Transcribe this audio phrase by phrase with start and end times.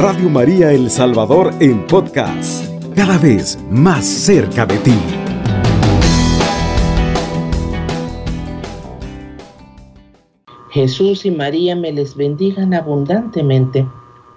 [0.00, 4.94] Radio María El Salvador en podcast, cada vez más cerca de ti.
[10.70, 13.88] Jesús y María me les bendigan abundantemente,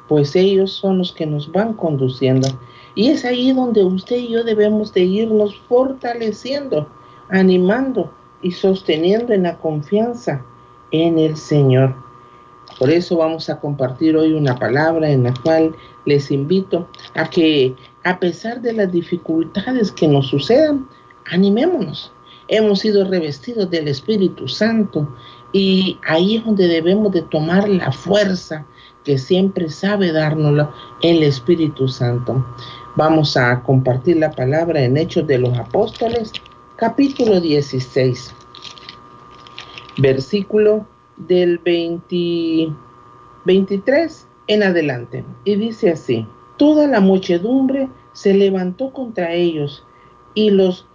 [0.08, 2.48] pues ellos son los que nos van conduciendo.
[2.96, 6.90] Y es ahí donde usted y yo debemos de irnos fortaleciendo,
[7.30, 10.44] animando y sosteniendo en la confianza
[10.90, 12.11] en el Señor.
[12.78, 15.76] Por eso vamos a compartir hoy una palabra en la cual
[16.06, 20.88] les invito a que a pesar de las dificultades que nos sucedan,
[21.32, 22.12] animémonos.
[22.48, 25.08] Hemos sido revestidos del Espíritu Santo
[25.54, 28.66] y ahí es donde debemos de tomar la fuerza
[29.04, 32.46] que siempre sabe dárnoslo el Espíritu Santo.
[32.96, 36.34] Vamos a compartir la palabra en Hechos de los Apóstoles,
[36.76, 38.34] capítulo 16,
[39.98, 40.86] versículo
[41.28, 45.24] del 23 en adelante.
[45.46, 49.86] Y dice así, toda la muchedumbre se levantó contra ellos
[50.34, 50.88] y los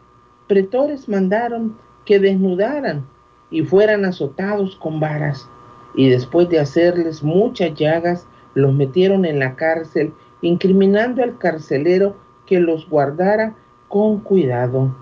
[0.46, 3.06] pretores mandaron que desnudaran
[3.50, 5.48] y fueran azotados con varas.
[5.94, 12.60] Y después de hacerles muchas llagas, los metieron en la cárcel, incriminando al carcelero que
[12.60, 13.56] los guardara
[13.88, 14.94] con cuidado.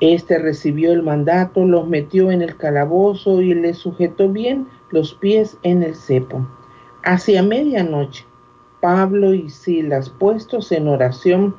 [0.00, 5.56] Este recibió el mandato, los metió en el calabozo y les sujetó bien los pies
[5.62, 6.46] en el cepo.
[7.02, 8.26] Hacia medianoche,
[8.82, 11.56] Pablo y Silas, puestos en oración,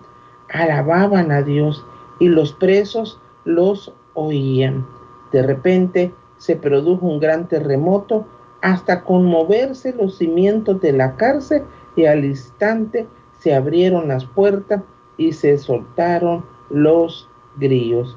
[0.49, 1.83] alababan a Dios
[2.19, 4.85] y los presos los oían.
[5.31, 8.27] De repente se produjo un gran terremoto
[8.61, 11.63] hasta conmoverse los cimientos de la cárcel
[11.95, 13.07] y al instante
[13.39, 14.83] se abrieron las puertas
[15.17, 17.27] y se soltaron los
[17.57, 18.15] grillos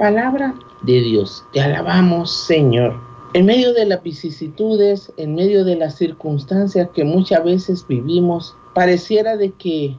[0.00, 1.44] palabra de Dios.
[1.52, 2.98] Te alabamos, Señor.
[3.34, 9.36] En medio de las vicisitudes, en medio de las circunstancias que muchas veces vivimos, pareciera
[9.36, 9.98] de que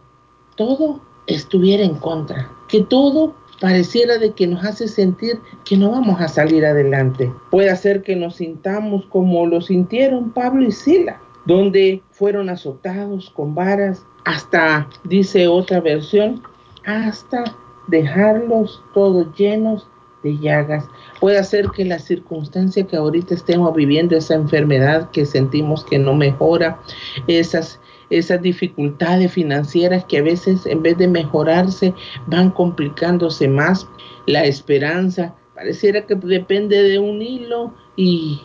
[0.56, 6.20] todo estuviera en contra, que todo pareciera de que nos hace sentir que no vamos
[6.20, 7.32] a salir adelante.
[7.52, 13.54] Puede ser que nos sintamos como lo sintieron Pablo y Sila, donde fueron azotados con
[13.54, 16.42] varas, hasta, dice otra versión,
[16.86, 17.44] hasta
[17.92, 19.88] dejarlos todos llenos
[20.24, 20.86] de llagas.
[21.20, 26.16] Puede ser que la circunstancia que ahorita estemos viviendo, esa enfermedad que sentimos que no
[26.16, 26.80] mejora,
[27.28, 31.94] esas, esas dificultades financieras que a veces en vez de mejorarse
[32.28, 33.88] van complicándose más,
[34.26, 38.42] la esperanza pareciera que depende de un hilo y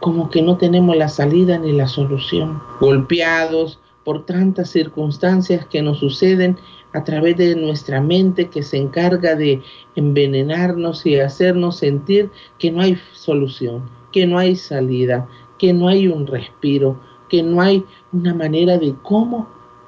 [0.00, 2.62] como que no tenemos la salida ni la solución.
[2.80, 6.56] Golpeados por tantas circunstancias que nos suceden
[6.96, 9.60] a través de nuestra mente que se encarga de
[9.96, 16.08] envenenarnos y hacernos sentir que no hay solución, que no hay salida, que no hay
[16.08, 16.98] un respiro,
[17.28, 19.46] que no hay una manera de cómo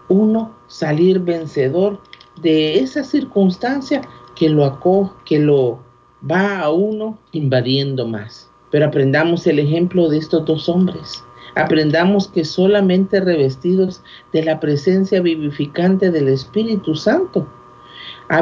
[0.08, 1.98] uno salir vencedor
[2.42, 4.02] de esa circunstancia
[4.36, 5.78] que lo acoge, que lo
[6.30, 8.50] va a uno invadiendo más.
[8.70, 11.24] Pero aprendamos el ejemplo de estos dos hombres
[11.58, 14.00] Aprendamos que solamente revestidos
[14.32, 17.48] de la presencia vivificante del Espíritu Santo.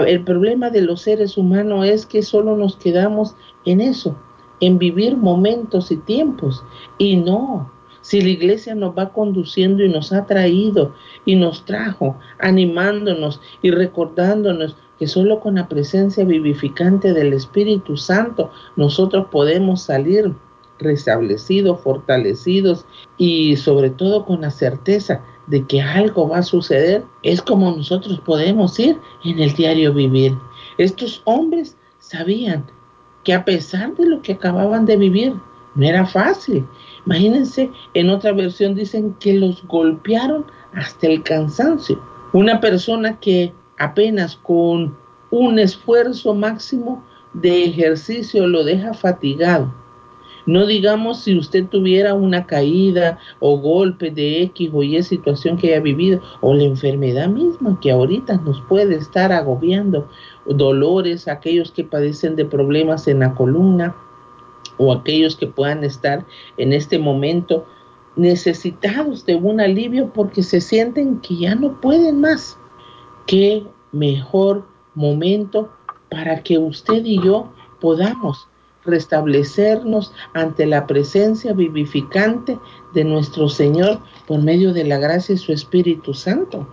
[0.07, 3.35] El problema de los seres humanos es que solo nos quedamos
[3.65, 4.17] en eso,
[4.61, 6.63] en vivir momentos y tiempos.
[6.99, 7.73] Y no,
[8.03, 10.95] si la iglesia nos va conduciendo y nos ha traído
[11.25, 18.51] y nos trajo, animándonos y recordándonos que solo con la presencia vivificante del Espíritu Santo
[18.77, 20.35] nosotros podemos salir
[20.79, 22.85] restablecidos, fortalecidos
[23.17, 28.21] y sobre todo con la certeza de que algo va a suceder, es como nosotros
[28.21, 30.37] podemos ir en el diario vivir.
[30.79, 32.67] Estos hombres sabían
[33.25, 35.35] que a pesar de lo que acababan de vivir,
[35.75, 36.65] no era fácil.
[37.05, 42.01] Imagínense, en otra versión dicen que los golpearon hasta el cansancio.
[42.33, 44.97] Una persona que apenas con
[45.31, 47.05] un esfuerzo máximo
[47.35, 49.73] de ejercicio lo deja fatigado
[50.47, 55.69] no digamos si usted tuviera una caída o golpe de X o Y situación que
[55.73, 60.09] haya vivido o la enfermedad misma que ahorita nos puede estar agobiando,
[60.47, 63.97] dolores, aquellos que padecen de problemas en la columna
[64.79, 66.25] o aquellos que puedan estar
[66.57, 67.67] en este momento
[68.15, 72.57] necesitados de un alivio porque se sienten que ya no pueden más.
[73.27, 75.71] Qué mejor momento
[76.09, 78.49] para que usted y yo podamos
[78.87, 82.59] restablecernos ante la presencia vivificante
[82.95, 86.67] de nuestro Señor por medio de la gracia de su Espíritu Santo.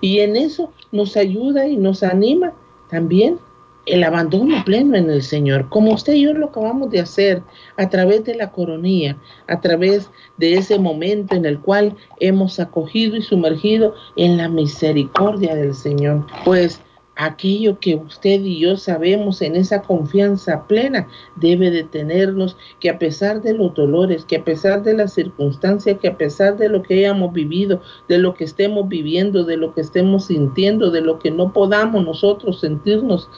[0.00, 2.52] Y en eso nos ayuda y nos anima
[2.88, 3.38] también
[3.86, 7.42] el abandono pleno en el Señor, como usted y yo lo acabamos de hacer
[7.76, 9.16] a través de la coronía,
[9.48, 15.54] a través de ese momento en el cual hemos acogido y sumergido en la misericordia
[15.54, 16.26] del Señor.
[16.44, 16.80] Pues
[17.16, 22.98] aquello que usted y yo sabemos en esa confianza plena debe de tenernos que a
[22.98, 26.82] pesar de los dolores, que a pesar de las circunstancias, que a pesar de lo
[26.82, 31.18] que hayamos vivido, de lo que estemos viviendo, de lo que estemos sintiendo, de lo
[31.18, 33.28] que no podamos nosotros sentirnos,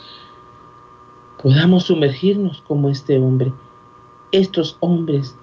[1.42, 3.52] podamos sumergirnos como este hombre.
[4.30, 5.36] Estos hombres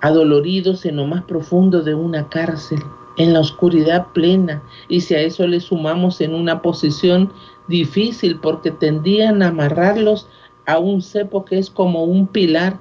[0.00, 2.80] adoloridos en lo más profundo de una cárcel,
[3.20, 7.30] en la oscuridad plena, y si a eso le sumamos en una posición
[7.68, 10.26] difícil porque tendían a amarrarlos
[10.64, 12.80] a un cepo que es como un pilar,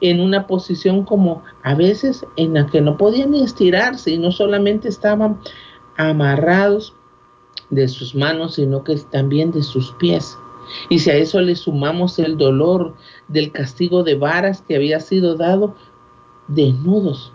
[0.00, 4.88] en una posición como a veces en la que no podían estirarse y no solamente
[4.88, 5.38] estaban
[5.96, 6.94] amarrados
[7.70, 10.38] de sus manos, sino que también de sus pies.
[10.88, 12.94] Y si a eso le sumamos el dolor
[13.28, 15.74] del castigo de varas que había sido dado,
[16.48, 17.32] desnudos.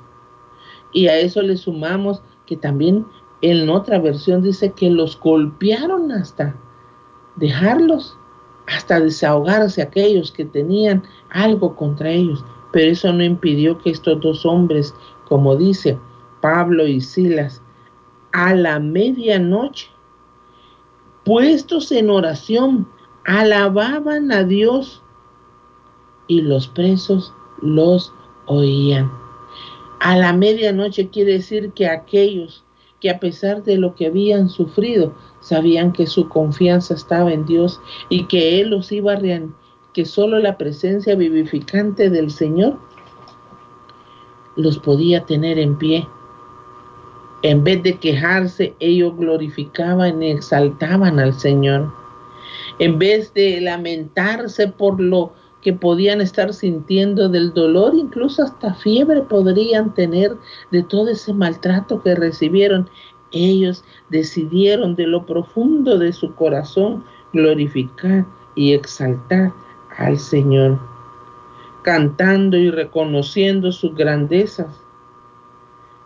[0.94, 2.22] Y a eso le sumamos
[2.52, 3.06] que también
[3.42, 6.54] en otra versión dice que los golpearon hasta
[7.38, 8.18] dejarlos,
[8.68, 12.44] hasta desahogarse aquellos que tenían algo contra ellos.
[12.74, 14.94] Pero eso no impidió que estos dos hombres,
[15.30, 15.98] como dice
[16.42, 17.62] Pablo y Silas,
[18.34, 19.88] a la medianoche,
[21.24, 22.86] puestos en oración,
[23.24, 25.02] alababan a Dios
[26.28, 28.14] y los presos los
[28.46, 29.21] oían.
[30.04, 32.66] A la medianoche quiere decir que aquellos
[33.00, 37.80] que a pesar de lo que habían sufrido, sabían que su confianza estaba en Dios
[38.10, 39.56] y que Él los iba a reanimar,
[39.94, 42.80] que solo la presencia vivificante del Señor
[44.56, 46.08] los podía tener en pie.
[47.44, 51.92] En vez de quejarse, ellos glorificaban y exaltaban al Señor
[52.80, 59.22] en vez de lamentarse por lo que podían estar sintiendo del dolor, incluso hasta fiebre
[59.22, 60.36] podrían tener
[60.72, 62.90] de todo ese maltrato que recibieron,
[63.32, 68.26] ellos decidieron de lo profundo de su corazón glorificar
[68.56, 69.54] y exaltar
[69.98, 70.80] al Señor,
[71.84, 74.68] cantando y reconociendo sus grandezas,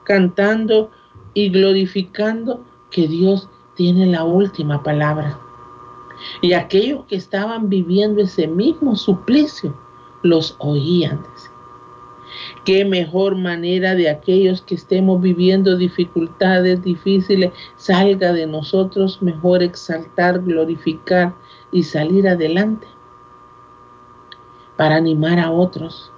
[0.03, 0.91] cantando
[1.33, 5.39] y glorificando que Dios tiene la última palabra.
[6.41, 9.75] Y aquellos que estaban viviendo ese mismo suplicio
[10.21, 11.23] los oían.
[12.65, 20.41] Qué mejor manera de aquellos que estemos viviendo dificultades difíciles salga de nosotros mejor exaltar,
[20.41, 21.35] glorificar
[21.71, 22.87] y salir adelante
[24.75, 26.11] para animar a otros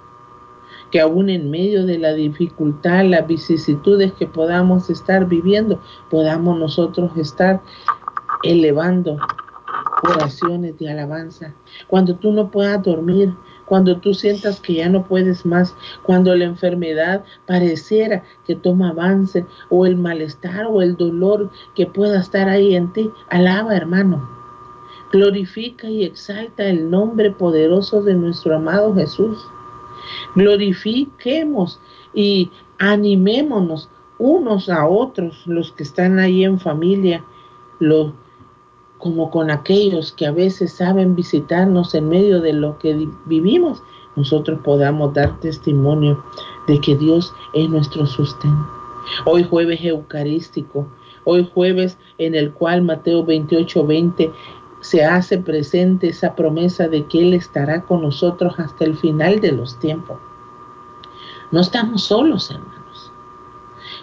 [0.90, 5.80] que aún en medio de la dificultad, las vicisitudes que podamos estar viviendo,
[6.10, 7.60] podamos nosotros estar
[8.42, 9.18] elevando
[10.02, 11.54] oraciones de alabanza.
[11.86, 13.34] Cuando tú no puedas dormir,
[13.66, 19.44] cuando tú sientas que ya no puedes más, cuando la enfermedad pareciera que toma avance
[19.70, 24.28] o el malestar o el dolor que pueda estar ahí en ti, alaba hermano.
[25.12, 29.38] Glorifica y exalta el nombre poderoso de nuestro amado Jesús.
[30.34, 31.80] Glorifiquemos
[32.14, 37.24] y animémonos unos a otros, los que están ahí en familia,
[37.78, 38.12] los
[38.98, 43.82] como con aquellos que a veces saben visitarnos en medio de lo que vivimos,
[44.16, 46.22] nosotros podamos dar testimonio
[46.66, 48.68] de que Dios es nuestro sustento.
[49.24, 50.86] Hoy jueves eucarístico,
[51.24, 54.32] hoy jueves en el cual Mateo 28, 20
[54.80, 59.52] se hace presente esa promesa de que Él estará con nosotros hasta el final de
[59.52, 60.18] los tiempos.
[61.50, 62.77] No estamos solos, hermanos.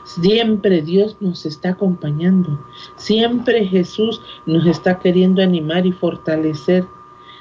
[0.05, 2.59] Siempre Dios nos está acompañando.
[2.95, 6.85] Siempre Jesús nos está queriendo animar y fortalecer.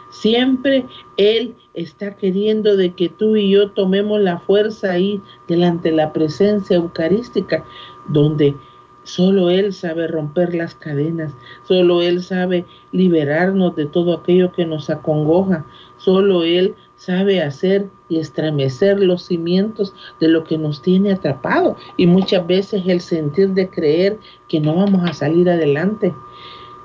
[0.09, 0.87] Siempre
[1.18, 6.12] Él está queriendo de que tú y yo tomemos la fuerza ahí delante de la
[6.12, 7.64] presencia eucarística,
[8.09, 8.56] donde
[9.02, 14.88] solo Él sabe romper las cadenas, solo Él sabe liberarnos de todo aquello que nos
[14.88, 15.66] acongoja,
[15.99, 16.75] solo Él
[17.05, 21.77] sabe hacer y estremecer los cimientos de lo que nos tiene atrapado.
[21.97, 24.19] Y muchas veces el sentir de creer
[24.49, 26.15] que no vamos a salir adelante,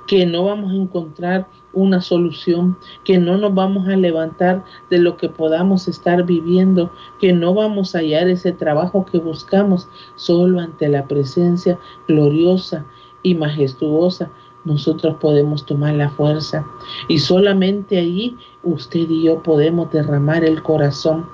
[0.08, 5.18] que no vamos a encontrar una solución, que no nos vamos a levantar de lo
[5.18, 10.90] que podamos estar viviendo, que no vamos a hallar ese trabajo que buscamos solo ante
[10.90, 12.86] la presencia gloriosa
[13.22, 14.32] y majestuosa.
[14.66, 16.66] Nosotros podemos tomar la fuerza
[17.08, 21.28] y solamente allí usted y yo podemos derramar el corazón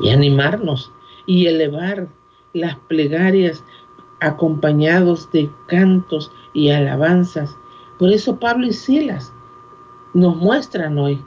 [0.00, 0.92] y animarnos
[1.26, 2.08] y elevar
[2.52, 3.64] las plegarias
[4.20, 7.56] acompañados de cantos y alabanzas.
[7.98, 9.32] Por eso Pablo y Silas
[10.14, 11.22] nos muestran hoy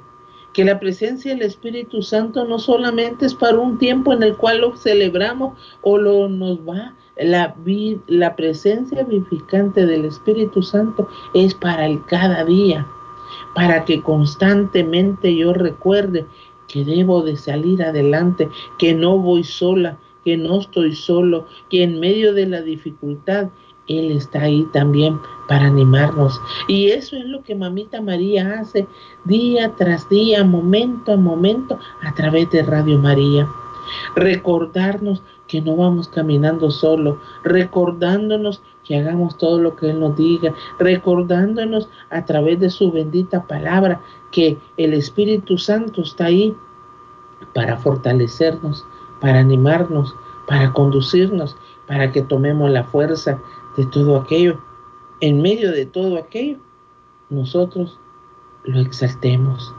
[0.54, 4.62] que la presencia del Espíritu Santo no solamente es para un tiempo en el cual
[4.62, 7.56] lo celebramos o lo nos va la,
[8.08, 12.88] la presencia vivificante del Espíritu Santo es para el cada día,
[13.60, 16.26] para que constantemente yo recuerde
[16.70, 18.48] que debo de salir adelante,
[18.78, 23.50] que no voy sola, que no estoy solo, que en medio de la dificultad
[23.90, 26.40] Él está ahí también para animarnos.
[26.70, 28.88] Y eso es lo que Mamita María hace
[29.26, 33.46] día tras día, momento a momento, a través de Radio María.
[34.16, 40.54] Recordarnos que no vamos caminando solo, recordándonos que hagamos todo lo que Él nos diga,
[40.78, 44.00] recordándonos a través de su bendita palabra
[44.32, 46.56] que el Espíritu Santo está ahí
[47.54, 48.86] para fortalecernos,
[49.20, 50.16] para animarnos,
[50.48, 53.42] para conducirnos, para que tomemos la fuerza
[53.76, 54.60] de todo aquello.
[55.20, 56.60] En medio de todo aquello,
[57.30, 58.00] nosotros
[58.66, 59.74] lo exaltemos.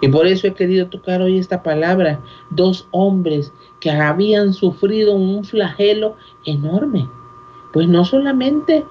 [0.00, 2.20] Y por eso he querido tocar hoy esta palabra,
[2.50, 7.08] dos hombres que habían sufrido un flagelo enorme.
[7.72, 8.84] Pues no solamente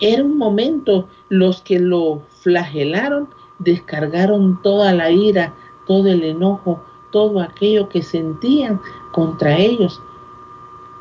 [0.00, 5.54] era un momento, los que lo flagelaron descargaron toda la ira,
[5.86, 8.80] todo el enojo, todo aquello que sentían
[9.12, 10.02] contra ellos.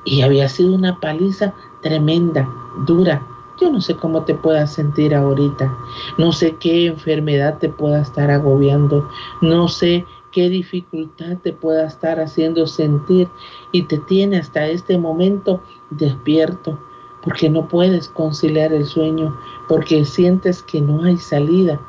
[0.06, 2.50] Y había sido una paliza tremenda,
[2.86, 3.26] dura.
[3.60, 5.76] Yo no sé cómo te puedas sentir ahorita.
[6.18, 9.08] No sé qué enfermedad te pueda estar agobiando.
[9.42, 13.28] No sé qué dificultad te pueda estar haciendo sentir
[13.72, 16.80] y te tiene hasta este momento despierto
[17.24, 19.38] porque no puedes conciliar el sueño,
[19.68, 21.82] porque sientes que no hay salida.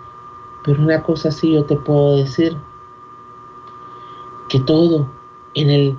[0.65, 2.57] Pero una cosa sí yo te puedo decir,
[4.49, 5.09] que todo
[5.55, 5.97] en, el,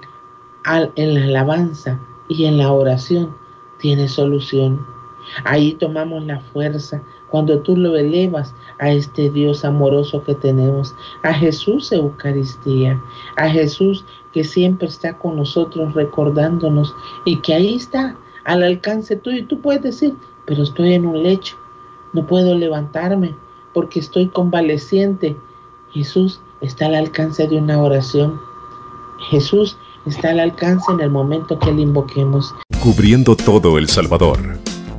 [0.95, 3.35] en la alabanza y en la oración
[3.79, 4.85] tiene solución.
[5.43, 11.33] Ahí tomamos la fuerza cuando tú lo elevas a este Dios amoroso que tenemos, a
[11.33, 13.01] Jesús Eucaristía,
[13.37, 16.93] a Jesús que siempre está con nosotros recordándonos
[17.25, 19.37] y que ahí está al alcance tuyo.
[19.39, 21.55] Y tú puedes decir, pero estoy en un lecho,
[22.13, 23.33] no puedo levantarme
[23.73, 25.35] porque estoy convaleciente.
[25.91, 28.39] Jesús está al alcance de una oración.
[29.29, 32.53] Jesús está al alcance en el momento que le invoquemos.
[32.81, 34.59] Cubriendo todo El Salvador.